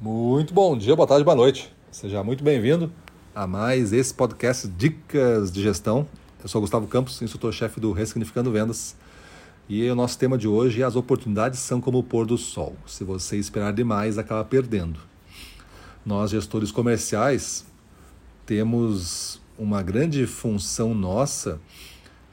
Muito 0.00 0.54
bom 0.54 0.78
dia, 0.78 0.96
boa 0.96 1.06
tarde, 1.06 1.22
boa 1.22 1.36
noite. 1.36 1.70
Seja 1.90 2.24
muito 2.24 2.42
bem-vindo 2.42 2.90
a 3.34 3.46
mais 3.46 3.92
esse 3.92 4.14
podcast 4.14 4.66
Dicas 4.66 5.52
de 5.52 5.62
Gestão. 5.62 6.08
Eu 6.42 6.48
sou 6.48 6.62
Gustavo 6.62 6.86
Campos, 6.86 7.20
instrutor-chefe 7.20 7.78
do 7.78 7.92
Ressignificando 7.92 8.50
Vendas. 8.50 8.96
E 9.68 9.86
o 9.90 9.94
nosso 9.94 10.18
tema 10.18 10.38
de 10.38 10.48
hoje 10.48 10.80
é 10.80 10.86
as 10.86 10.96
oportunidades 10.96 11.58
são 11.58 11.82
como 11.82 11.98
o 11.98 12.02
pôr 12.02 12.24
do 12.24 12.38
sol. 12.38 12.74
Se 12.86 13.04
você 13.04 13.36
esperar 13.36 13.74
demais, 13.74 14.16
acaba 14.16 14.42
perdendo. 14.42 14.98
Nós, 16.02 16.30
gestores 16.30 16.72
comerciais, 16.72 17.66
temos 18.46 19.38
uma 19.58 19.82
grande 19.82 20.26
função 20.26 20.94
nossa 20.94 21.60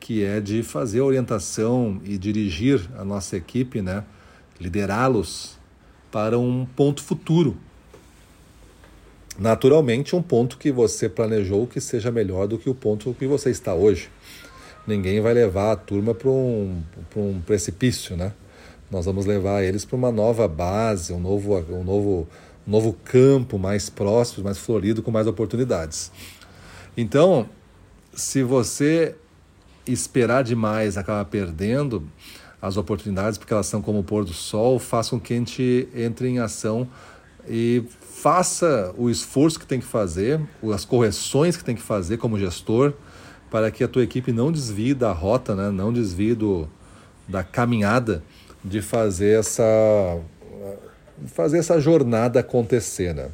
que 0.00 0.24
é 0.24 0.40
de 0.40 0.64
fazer 0.64 1.00
orientação 1.00 2.00
e 2.02 2.18
dirigir 2.18 2.90
a 2.98 3.04
nossa 3.04 3.36
equipe, 3.36 3.80
né? 3.80 4.02
liderá-los 4.60 5.61
para 6.12 6.38
um 6.38 6.66
ponto 6.76 7.02
futuro. 7.02 7.56
Naturalmente, 9.38 10.14
um 10.14 10.22
ponto 10.22 10.58
que 10.58 10.70
você 10.70 11.08
planejou 11.08 11.66
que 11.66 11.80
seja 11.80 12.12
melhor 12.12 12.46
do 12.46 12.58
que 12.58 12.68
o 12.68 12.74
ponto 12.74 13.14
que 13.18 13.26
você 13.26 13.50
está 13.50 13.74
hoje. 13.74 14.10
Ninguém 14.86 15.20
vai 15.20 15.32
levar 15.32 15.72
a 15.72 15.76
turma 15.76 16.14
para 16.14 16.28
um, 16.28 16.82
um 17.16 17.40
precipício, 17.40 18.16
né? 18.16 18.32
Nós 18.90 19.06
vamos 19.06 19.24
levar 19.24 19.62
eles 19.62 19.86
para 19.86 19.96
uma 19.96 20.12
nova 20.12 20.46
base, 20.46 21.14
um 21.14 21.18
novo, 21.18 21.56
um 21.56 21.82
novo, 21.82 22.28
um 22.66 22.70
novo 22.70 22.92
campo 23.04 23.58
mais 23.58 23.88
próximo, 23.88 24.44
mais 24.44 24.58
florido, 24.58 25.02
com 25.02 25.10
mais 25.10 25.26
oportunidades. 25.26 26.12
Então, 26.94 27.48
se 28.14 28.42
você 28.42 29.14
esperar 29.86 30.44
demais 30.44 30.98
acaba 30.98 31.24
perdendo, 31.24 32.06
as 32.62 32.76
oportunidades, 32.76 33.36
porque 33.36 33.52
elas 33.52 33.66
são 33.66 33.82
como 33.82 33.98
o 33.98 34.04
pôr 34.04 34.24
do 34.24 34.32
sol, 34.32 34.78
façam 34.78 35.18
que 35.18 35.34
a 35.34 35.36
gente 35.36 35.88
entre 35.92 36.28
em 36.28 36.38
ação 36.38 36.88
e 37.48 37.82
faça 38.00 38.94
o 38.96 39.10
esforço 39.10 39.58
que 39.58 39.66
tem 39.66 39.80
que 39.80 39.86
fazer, 39.86 40.40
as 40.72 40.84
correções 40.84 41.56
que 41.56 41.64
tem 41.64 41.74
que 41.74 41.82
fazer 41.82 42.18
como 42.18 42.38
gestor, 42.38 42.92
para 43.50 43.68
que 43.70 43.82
a 43.82 43.88
tua 43.88 44.04
equipe 44.04 44.32
não 44.32 44.52
desvie 44.52 44.94
da 44.94 45.12
rota, 45.12 45.56
né? 45.56 45.70
não 45.70 45.92
desvie 45.92 46.34
do, 46.34 46.68
da 47.26 47.42
caminhada 47.42 48.22
de 48.64 48.80
fazer 48.80 49.40
essa, 49.40 50.20
fazer 51.26 51.58
essa 51.58 51.80
jornada 51.80 52.38
acontecer. 52.38 53.12
Né? 53.12 53.28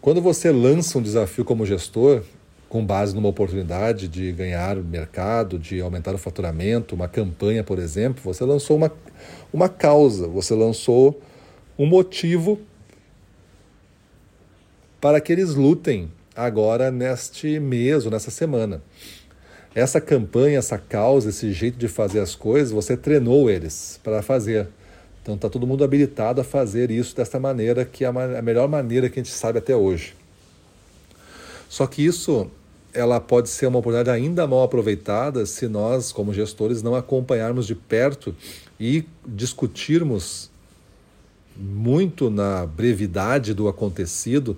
Quando 0.00 0.20
você 0.20 0.50
lança 0.50 0.98
um 0.98 1.02
desafio 1.02 1.44
como 1.44 1.64
gestor, 1.64 2.22
com 2.72 2.82
base 2.82 3.14
numa 3.14 3.28
oportunidade 3.28 4.08
de 4.08 4.32
ganhar 4.32 4.76
mercado, 4.76 5.58
de 5.58 5.78
aumentar 5.82 6.14
o 6.14 6.18
faturamento, 6.18 6.94
uma 6.94 7.06
campanha, 7.06 7.62
por 7.62 7.78
exemplo, 7.78 8.22
você 8.24 8.46
lançou 8.46 8.78
uma, 8.78 8.90
uma 9.52 9.68
causa, 9.68 10.26
você 10.26 10.54
lançou 10.54 11.20
um 11.78 11.84
motivo 11.84 12.58
para 14.98 15.20
que 15.20 15.30
eles 15.30 15.54
lutem 15.54 16.10
agora 16.34 16.90
neste 16.90 17.60
mês 17.60 18.06
ou 18.06 18.10
nessa 18.10 18.30
semana. 18.30 18.82
Essa 19.74 20.00
campanha, 20.00 20.58
essa 20.58 20.78
causa, 20.78 21.28
esse 21.28 21.52
jeito 21.52 21.76
de 21.76 21.88
fazer 21.88 22.20
as 22.20 22.34
coisas, 22.34 22.72
você 22.72 22.96
treinou 22.96 23.50
eles 23.50 24.00
para 24.02 24.22
fazer. 24.22 24.66
Então 25.20 25.34
está 25.34 25.50
todo 25.50 25.66
mundo 25.66 25.84
habilitado 25.84 26.40
a 26.40 26.44
fazer 26.44 26.90
isso 26.90 27.14
desta 27.14 27.38
maneira, 27.38 27.84
que 27.84 28.02
é 28.02 28.08
a 28.08 28.40
melhor 28.40 28.66
maneira 28.66 29.10
que 29.10 29.20
a 29.20 29.22
gente 29.22 29.34
sabe 29.34 29.58
até 29.58 29.76
hoje. 29.76 30.14
Só 31.68 31.86
que 31.86 32.02
isso 32.02 32.50
ela 32.94 33.20
pode 33.20 33.48
ser 33.48 33.66
uma 33.66 33.78
oportunidade 33.78 34.16
ainda 34.16 34.46
mal 34.46 34.62
aproveitada 34.62 35.46
se 35.46 35.66
nós, 35.66 36.12
como 36.12 36.32
gestores, 36.32 36.82
não 36.82 36.94
acompanharmos 36.94 37.66
de 37.66 37.74
perto 37.74 38.34
e 38.78 39.04
discutirmos 39.26 40.50
muito 41.56 42.30
na 42.30 42.66
brevidade 42.66 43.54
do 43.54 43.68
acontecido 43.68 44.56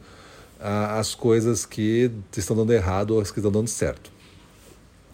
as 0.61 1.15
coisas 1.15 1.67
que 1.67 2.11
estão 2.37 2.57
dando 2.57 2.73
errado 2.73 3.13
ou 3.13 3.21
as 3.21 3.31
que 3.31 3.39
estão 3.39 3.53
dando 3.53 3.69
certo. 3.69 4.11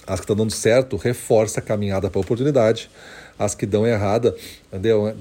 As 0.07 0.21
que 0.21 0.25
estão 0.25 0.37
dando 0.37 0.53
certo 0.53 0.97
reforça 0.97 1.61
a 1.61 1.63
caminhada 1.63 2.09
para 2.09 2.21
a 2.21 2.23
oportunidade, 2.23 2.91
as 3.39 3.55
que 3.55 3.67
dão 3.67 3.87
errada, 3.87 4.35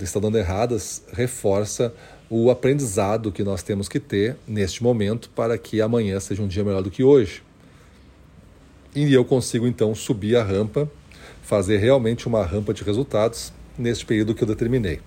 estão 0.02 0.22
dando 0.22 0.38
erradas, 0.38 1.04
reforça 1.12 1.94
o 2.30 2.52
aprendizado 2.52 3.32
que 3.32 3.44
nós 3.44 3.64
temos 3.64 3.90
que 3.90 4.00
ter 4.00 4.38
neste 4.48 4.84
momento 4.84 5.30
para 5.32 5.58
que 5.58 5.82
amanhã 5.82 6.20
seja 6.20 6.44
um 6.44 6.48
dia 6.48 6.64
melhor 6.64 6.84
do 6.84 6.92
que 6.92 7.04
hoje. 7.04 7.42
E 8.96 9.14
eu 9.14 9.24
consigo 9.24 9.68
então 9.68 9.94
subir 9.94 10.36
a 10.36 10.44
rampa, 10.44 10.90
fazer 11.44 11.78
realmente 11.78 12.28
uma 12.28 12.44
rampa 12.44 12.74
de 12.74 12.84
resultados 12.84 13.54
neste 13.78 14.06
período 14.06 14.34
que 14.34 14.44
eu 14.44 14.48
determinei. 14.48 15.00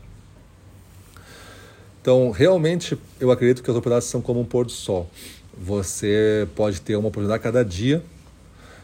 Então, 2.01 2.31
realmente, 2.31 2.99
eu 3.21 3.31
acredito 3.31 3.63
que 3.63 3.71
as 3.71 3.77
oportunidades 3.77 4.09
são 4.09 4.21
como 4.21 4.41
um 4.41 4.45
pôr 4.45 4.65
do 4.65 4.73
sol. 4.73 5.09
Você 5.57 6.49
pode 6.57 6.81
ter 6.81 6.97
uma 6.97 7.09
oportunidade 7.09 7.43
cada 7.43 7.65
dia, 7.65 8.03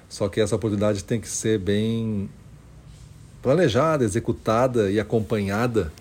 só 0.09 0.29
que 0.29 0.41
essa 0.41 0.55
oportunidade 0.55 1.03
tem 1.03 1.21
que 1.21 1.29
ser 1.29 1.59
bem 1.59 2.29
planejada, 3.43 4.05
executada 4.05 4.91
e 4.91 5.01
acompanhada 5.01 5.93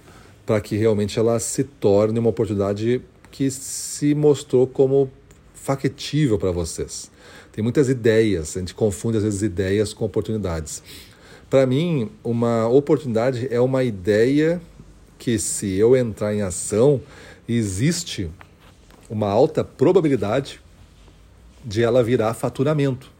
para 0.45 0.61
que 0.61 0.75
realmente 0.77 1.17
ela 1.17 1.39
se 1.39 1.63
torne 1.63 2.19
uma 2.19 2.29
oportunidade 2.29 3.01
que 3.31 3.49
se 3.51 4.15
mostrou 4.15 4.65
como 4.65 5.11
factível 5.63 6.37
para 6.37 6.51
vocês. 6.51 7.11
Tem 7.51 7.63
muitas 7.63 7.89
ideias, 7.89 8.55
a 8.55 8.59
gente 8.59 8.73
confunde 8.73 9.17
às 9.17 9.23
vezes 9.23 9.41
ideias 9.41 9.93
com 9.93 10.05
oportunidades. 10.05 10.83
Para 11.49 11.65
mim, 11.65 12.11
uma 12.23 12.67
oportunidade 12.67 13.47
é 13.51 13.59
uma 13.59 13.83
ideia 13.83 14.61
que, 15.17 15.39
se 15.39 15.75
eu 15.75 15.95
entrar 15.95 16.33
em 16.33 16.41
ação, 16.41 17.01
existe 17.47 18.29
uma 19.09 19.27
alta 19.27 19.63
probabilidade 19.63 20.61
de 21.63 21.83
ela 21.83 22.03
virar 22.03 22.33
faturamento. 22.33 23.11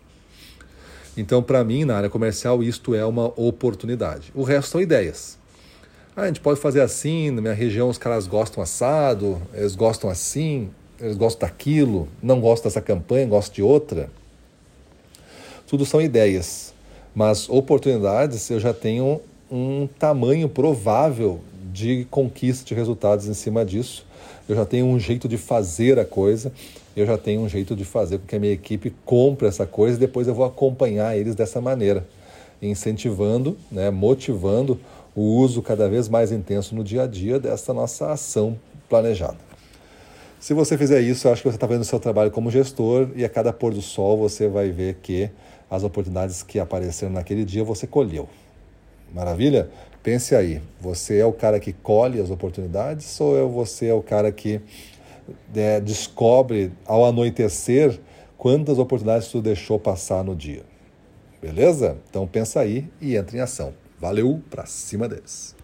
Então, 1.16 1.42
para 1.42 1.64
mim, 1.64 1.84
na 1.84 1.98
área 1.98 2.09
comercial, 2.09 2.62
isto 2.62 2.94
é 2.94 3.04
uma 3.04 3.34
oportunidade. 3.36 4.31
O 4.36 4.44
resto 4.44 4.72
são 4.72 4.81
ideias. 4.81 5.38
Ah, 6.16 6.24
a 6.24 6.28
gente 6.28 6.42
pode 6.42 6.59
fazer 6.59 6.81
assim, 6.81 7.31
na 7.31 7.42
minha 7.42 7.54
região 7.54 7.90
os 7.90 7.98
caras 7.98 8.28
gostam 8.28 8.62
assado, 8.62 9.42
eles 9.54 9.75
gostam 9.75 10.09
assim, 10.09 10.69
eles 11.00 11.16
gostam 11.16 11.47
daquilo, 11.47 12.08
não 12.22 12.40
gostam 12.40 12.69
dessa 12.69 12.81
campanha, 12.81 13.25
gostam 13.28 13.56
de 13.56 13.63
outra. 13.63 14.09
Tudo 15.68 15.85
são 15.85 16.02
ideias, 16.02 16.74
mas 17.13 17.50
oportunidades 17.50 18.50
eu 18.50 18.59
já 18.59 18.74
tenho 18.74 19.22
um 19.52 19.88
tamanho 20.00 20.50
provável 20.50 21.40
de 21.72 22.06
conquista 22.09 22.66
de 22.66 22.74
resultados 22.74 23.28
em 23.28 23.34
cima 23.34 23.66
disso. 23.66 24.06
Eu 24.47 24.56
já 24.56 24.66
tenho 24.66 24.86
um 24.86 25.00
jeito 25.00 25.28
de 25.28 25.38
fazer 25.38 26.00
a 26.00 26.06
coisa, 26.06 26.52
eu 26.96 27.06
já 27.06 27.18
tenho 27.18 27.41
um 27.41 27.50
jeito 27.50 27.75
de 27.75 27.86
fazer 27.86 28.18
com 28.18 28.25
que 28.25 28.36
a 28.36 28.40
minha 28.40 28.53
equipe 28.53 28.94
compre 29.06 29.47
essa 29.47 29.66
coisa 29.66 29.97
e 29.97 30.00
depois 30.00 30.28
eu 30.28 30.34
vou 30.34 30.46
acompanhar 30.46 31.18
eles 31.18 31.36
dessa 31.36 31.62
maneira, 31.62 32.07
incentivando, 32.62 33.57
né, 33.72 33.91
motivando 33.91 34.80
o 35.16 35.22
uso 35.22 35.62
cada 35.62 35.90
vez 35.90 36.07
mais 36.07 36.31
intenso 36.31 36.74
no 36.75 36.84
dia 36.84 37.03
a 37.03 37.07
dia 37.07 37.40
dessa 37.40 37.74
nossa 37.74 38.12
ação 38.12 38.57
planejada. 38.90 39.47
Se 40.40 40.53
você 40.53 40.78
fizer 40.78 41.02
isso, 41.02 41.28
eu 41.28 41.34
acho 41.34 41.42
que 41.42 41.50
você 41.50 41.58
está 41.58 41.66
vendo 41.66 41.81
o 41.81 41.86
seu 41.86 42.00
trabalho 42.00 42.30
como 42.30 42.52
gestor 42.52 43.09
e 43.16 43.25
a 43.25 43.30
cada 43.30 43.52
pôr 43.52 43.74
do 43.74 43.81
sol 43.81 44.18
você 44.18 44.48
vai 44.48 44.70
ver 44.70 44.96
que 45.02 45.30
as 45.70 45.84
oportunidades 45.84 46.44
que 46.44 46.59
apareceram 46.59 47.12
naquele 47.12 47.44
dia 47.44 47.64
você 47.64 47.88
colheu. 47.88 48.30
Maravilha? 49.14 49.70
Pense 50.03 50.36
aí, 50.36 50.62
você 50.80 51.18
é 51.18 51.25
o 51.25 51.34
cara 51.34 51.59
que 51.59 51.74
colhe 51.74 52.22
as 52.22 52.30
oportunidades 52.30 53.20
ou 53.20 53.38
é 53.38 53.44
você 53.44 53.88
é 53.88 53.94
o 53.94 54.02
cara 54.02 54.31
que 54.31 54.62
é, 55.56 55.81
descobre 55.81 56.72
ao 56.86 57.04
anoitecer 57.04 58.00
quantas 58.38 58.78
oportunidades 58.78 59.28
tu 59.30 59.42
deixou 59.42 59.80
passar 59.80 60.24
no 60.24 60.36
dia? 60.36 60.64
Beleza? 61.42 61.98
Então 62.09 62.28
pensa 62.28 62.59
aí 62.59 62.88
e 63.02 63.16
entre 63.16 63.38
em 63.38 63.42
ação. 63.42 63.74
Valeu, 64.00 64.42
para 64.50 64.66
cima 64.68 65.09
deles. 65.09 65.56